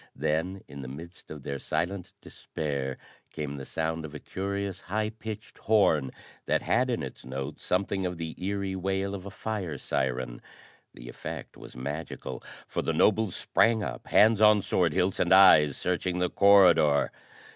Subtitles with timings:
[0.15, 2.97] Then, in the midst of their silent despair,
[3.29, 6.09] came the sound of a curious, high pitched horn
[6.47, 10.41] that had in its note something of the eery wail of a fire siren.
[10.95, 15.77] The effect was magical, for the nobles sprang up, hands on sword hilts and eyes
[15.77, 17.11] searching the corridor.